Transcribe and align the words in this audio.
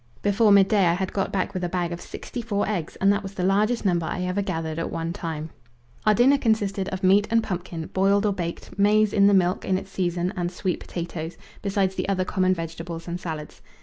Before 0.23 0.51
midday 0.51 0.87
I 0.87 0.95
had 0.95 1.13
got 1.13 1.31
back 1.31 1.53
with 1.53 1.63
a 1.63 1.69
bag 1.69 1.91
of 1.91 2.01
sixty 2.01 2.41
four 2.41 2.67
eggs; 2.67 2.95
and 2.95 3.13
that 3.13 3.21
was 3.21 3.35
the 3.35 3.43
largest 3.43 3.85
number 3.85 4.07
I 4.07 4.23
ever 4.23 4.41
gathered 4.41 4.79
at 4.79 4.89
one 4.89 5.13
time. 5.13 5.51
Our 6.07 6.15
dinner 6.15 6.39
consisted 6.39 6.89
of 6.89 7.03
meat 7.03 7.27
and 7.29 7.43
pumpkin, 7.43 7.85
boiled 7.93 8.25
or 8.25 8.33
baked, 8.33 8.79
maize 8.79 9.13
"in 9.13 9.27
the 9.27 9.35
milk" 9.35 9.63
in 9.63 9.77
its 9.77 9.91
season 9.91 10.33
and 10.35 10.51
sweet 10.51 10.79
potatoes, 10.79 11.37
besides 11.61 11.93
the 11.93 12.09
other 12.09 12.25
common 12.25 12.55
vegetables 12.55 13.07
and 13.07 13.19
salads. 13.19 13.61